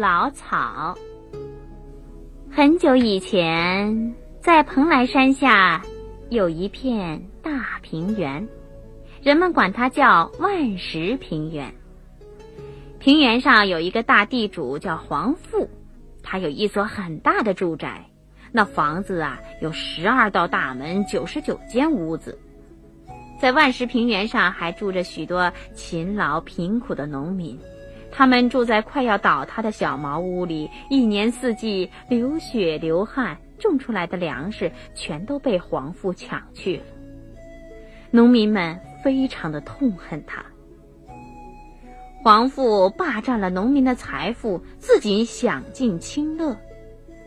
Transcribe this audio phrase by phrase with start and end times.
[0.00, 0.96] 老草。
[2.50, 5.82] 很久以前，在蓬莱山下
[6.30, 8.48] 有一片大平原，
[9.22, 11.74] 人们管它叫万石平原。
[12.98, 15.68] 平原上有一个大地主叫黄富，
[16.22, 18.06] 他有一所很大的住宅，
[18.52, 22.38] 那房子啊有十二道大门，九十九间屋子。
[23.38, 27.58] 在万石平原上还住着许多勤劳贫苦的农民。
[28.12, 36.82] 他们住在快要倒塌的小茅屋里，一年四季流血流汗，种出来的粮食全都被黄父抢去了。
[38.10, 40.44] 农民们非常的痛恨他。
[42.22, 46.56] 黄父霸占了农民的财富，自己享尽清乐，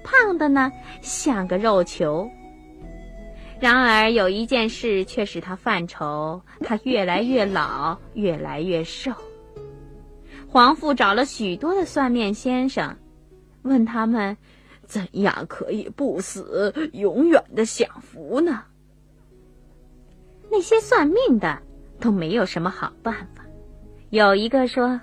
[0.04, 2.30] 胖的呢像个肉球。
[3.60, 9.14] 然而有一件事却使他犯愁：他越来越老，越来越瘦。
[10.54, 12.98] 黄父找了许多的算命先生，
[13.64, 14.38] 问他们
[14.86, 18.62] 怎样可以不死，永远的享福呢？
[20.52, 21.64] 那些算命的
[22.00, 23.44] 都没有什么好办法。
[24.12, 25.02] 有一个说：“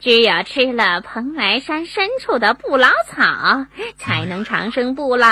[0.00, 3.66] 只有吃了蓬莱山深处的不老草，
[3.96, 5.28] 才能长生不老。”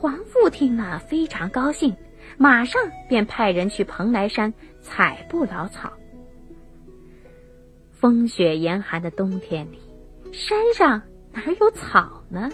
[0.00, 1.94] 黄父听了非常高兴，
[2.38, 5.92] 马上便派人去蓬莱山采不老草。
[8.02, 9.78] 风雪严寒的冬天里，
[10.32, 12.50] 山上哪有草呢？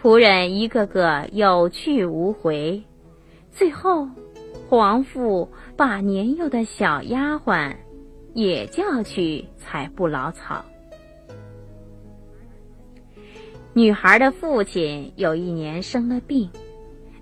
[0.00, 2.80] 仆人一个个有去无回，
[3.50, 4.08] 最后，
[4.68, 7.74] 黄富把年幼的小丫鬟
[8.32, 10.64] 也叫去采不老草。
[13.72, 16.48] 女孩的父亲有一年生了病，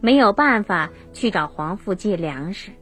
[0.03, 2.73] 没有办法去找黄父借粮食。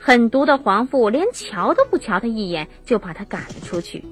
[0.00, 4.02] 狠毒的黄父连瞧都不瞧他一眼，就把他赶了出去。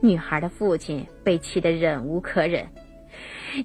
[0.00, 2.66] 女孩的父亲被气得忍无可忍：“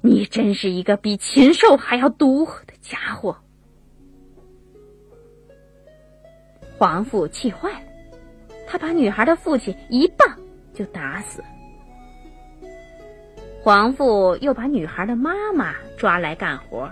[0.00, 3.36] 你真是一个比禽兽还要毒的家伙！”
[6.78, 7.86] 黄父气坏了，
[8.68, 10.38] 他把女孩的父亲一棒
[10.72, 11.48] 就打死了。
[13.62, 16.90] 黄富又把女孩的妈妈抓来干活。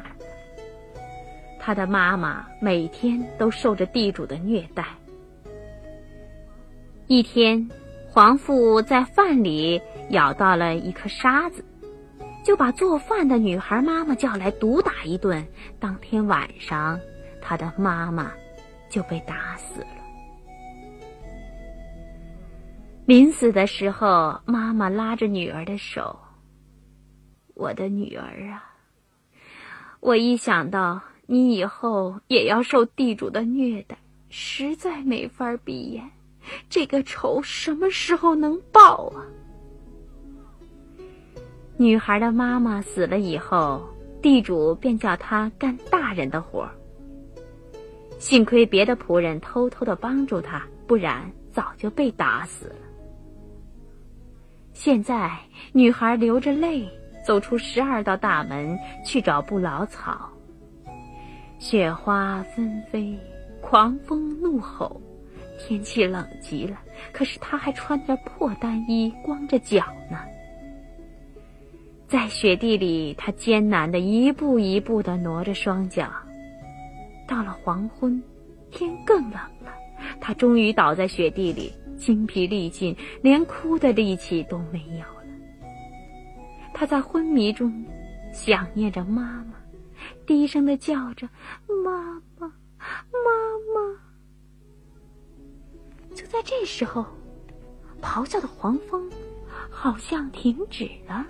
[1.64, 4.84] 他的妈妈每天都受着地主的虐待。
[7.06, 7.70] 一天，
[8.10, 9.80] 黄父在饭里
[10.10, 11.64] 咬到了一颗沙子，
[12.44, 15.46] 就把做饭的女孩妈妈叫来毒打一顿。
[15.78, 16.98] 当天晚上，
[17.40, 18.32] 他的妈妈
[18.88, 19.86] 就被打死了。
[23.06, 26.18] 临死的时候，妈妈拉着女儿的手
[27.54, 28.64] ：“我的女儿啊，
[30.00, 31.00] 我一想到……”
[31.32, 33.96] 你以后也要受地主的虐待，
[34.28, 36.10] 实在没法闭眼。
[36.68, 39.24] 这个仇什么时候能报啊？
[41.78, 43.82] 女孩的妈妈死了以后，
[44.20, 46.68] 地主便叫她干大人的活。
[48.18, 52.76] 幸亏别的仆人偷偷的帮助她，不然早就被打死了。
[54.74, 55.34] 现在，
[55.72, 56.86] 女孩流着泪
[57.26, 60.28] 走出十二道大门，去找不老草。
[61.62, 63.16] 雪花纷飞，
[63.60, 65.00] 狂风怒吼，
[65.60, 66.76] 天气冷极了。
[67.12, 70.18] 可是他还穿着破单衣，光着脚呢。
[72.08, 76.10] 在雪地里，他艰难的一步一步的挪着双脚。
[77.28, 78.20] 到了黄昏，
[78.72, 79.72] 天更冷了，
[80.20, 85.22] 他终于倒在雪地里，精疲力尽，连哭的力气都没有了。
[86.74, 87.72] 他在昏迷中
[88.32, 89.61] 想念着妈妈。
[90.26, 91.28] 低声的叫着
[91.84, 93.30] ：“妈妈，妈
[93.74, 93.98] 妈！”
[96.14, 97.04] 就在这时候，
[98.00, 99.10] 咆哮的黄蜂
[99.70, 101.24] 好像停止了，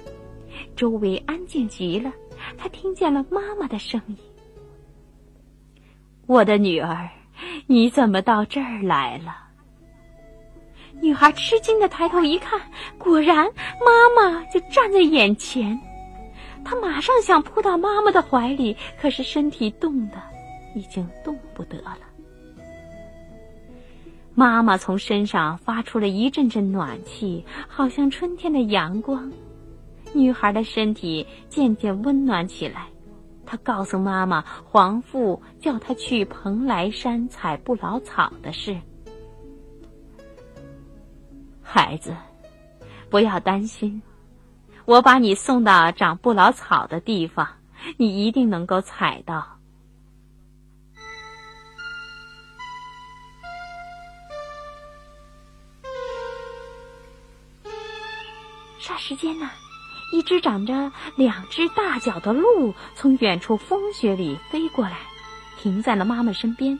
[0.76, 2.12] 周围安静极了。
[2.58, 4.16] 他听见了妈妈的声音
[6.26, 7.08] ：“我的女儿，
[7.66, 9.36] 你怎么到这儿来了？”
[11.00, 12.60] 女孩吃惊的抬头一看，
[12.98, 13.46] 果然
[13.84, 15.80] 妈妈就站在眼前。
[16.64, 20.16] 他马上想扑到妈妈的怀里，可是身体冻得
[20.74, 21.98] 已经动不得了。
[24.34, 29.30] 妈妈从身上发出了一阵阵暖气，好像春天的阳光。
[30.14, 32.86] 女孩的身体渐渐温暖起来。
[33.44, 38.74] 她告诉妈妈，皇父叫她去蓬莱山采不老草的事。
[41.60, 42.14] 孩子，
[43.10, 44.00] 不要担心，
[44.84, 47.48] 我把你送到长不老草的地方，
[47.96, 49.58] 你一定能够采到。
[58.80, 59.48] 霎时间呢，
[60.12, 64.98] 一只长着两只大脚的鹿从远处风雪里飞过来，
[65.58, 66.78] 停在了妈妈身边。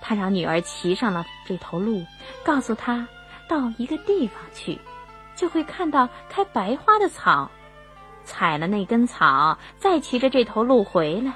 [0.00, 2.04] 他让女儿骑上了这头鹿，
[2.44, 3.06] 告诉她。
[3.48, 4.78] 到一个地方去，
[5.34, 7.50] 就会看到开白花的草，
[8.24, 11.32] 采了那根草，再骑着这头鹿回来。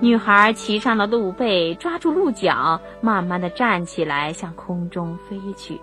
[0.00, 5.80] 女孩骑上了鹿背，抓住鹿角，慢慢的站起来，向空中飞去。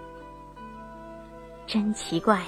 [1.66, 2.46] 真奇怪呀！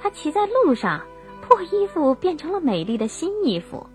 [0.00, 1.00] 她骑在路上，
[1.42, 3.86] 破衣服变成了美丽的新衣服。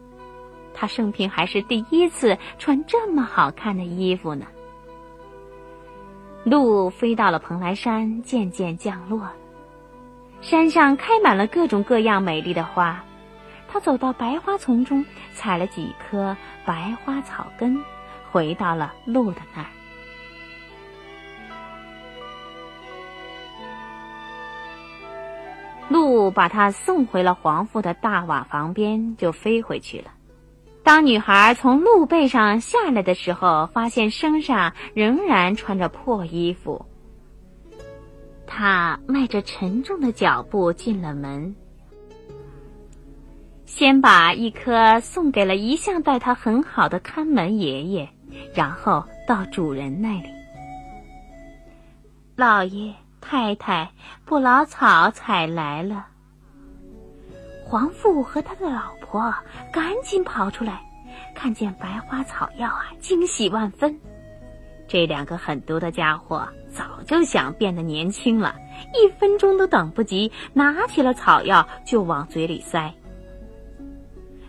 [0.73, 4.45] 他生平还是第一次穿这么好看的衣服呢。
[6.43, 9.29] 鹿飞到了蓬莱山，渐渐降落。
[10.41, 13.01] 山上开满了各种各样美丽的花。
[13.69, 15.03] 他走到白花丛中，
[15.33, 16.35] 采了几颗
[16.65, 17.81] 白花草根，
[18.31, 19.67] 回到了鹿的那儿。
[25.89, 30.11] 鹿把他送回了皇父的大瓦房边，就飞回去了。
[30.83, 36.85] 当女孩从鹿背上下来的时候，发现身上仍然穿着破衣服。
[38.45, 41.55] 她迈着沉重的脚步进了门，
[43.65, 48.09] 先把一颗送给了一向待她很好的看门爷爷，
[48.53, 50.29] 然后到主人那里。
[52.35, 53.89] 老爷太太，
[54.25, 56.07] 不老草采来了。
[57.65, 59.31] 皇父和他的老婆
[59.71, 60.81] 赶紧跑出来，
[61.35, 63.95] 看见白花草药啊，惊喜万分。
[64.87, 68.55] 这两个狠毒的家伙早就想变得年轻了，
[68.91, 72.91] 一分钟都等不及，拿起了草药就往嘴里塞。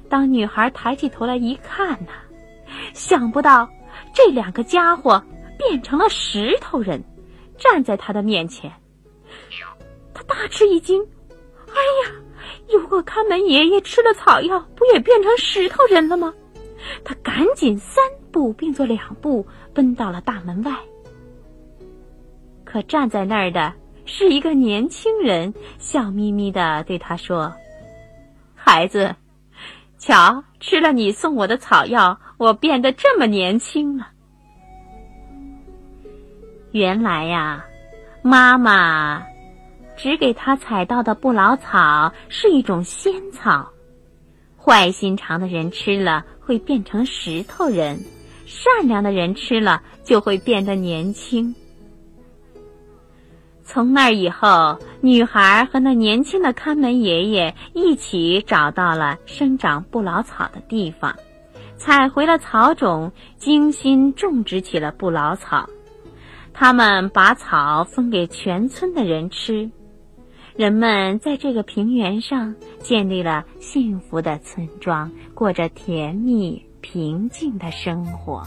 [0.09, 2.13] 当女孩抬起头来一看呐，
[2.95, 3.69] 想不到
[4.15, 5.23] 这两个家伙
[5.59, 7.05] 变成了石头人，
[7.59, 8.73] 站在她的面前。
[10.15, 11.03] 她大吃一惊，
[11.69, 12.24] 哎呀！
[12.73, 16.33] 如果看门爷爷吃了草药，不也变成石头人了吗？
[17.05, 20.73] 他赶紧三步并作两步奔到了大门外。
[22.65, 23.73] 可站在那儿的
[24.05, 27.53] 是一个年轻人，笑眯眯的对他说
[28.55, 29.15] ：“孩子，
[29.99, 34.09] 瞧，吃了你送我的草药，我变得这么年轻了。
[36.73, 37.65] 原来呀，
[38.23, 39.23] 妈妈。”
[39.97, 43.71] 只给他采到的不老草是一种仙草，
[44.57, 47.99] 坏心肠的人吃了会变成石头人，
[48.45, 51.55] 善良的人吃了就会变得年轻。
[53.67, 61.17] 从那以后，女孩和那年轻的看门爷爷一起找到了生长不老草的地方，
[61.79, 65.67] 采回了草种，精心种植起了不老草。
[66.53, 69.71] 他们把草分给全村的人吃。
[70.57, 78.45] 人们在这个平原上建立了幸福的村庄，过着甜蜜平静的生活。